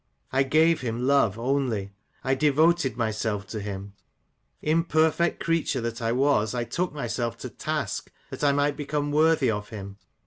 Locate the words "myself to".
2.97-3.59, 6.91-7.51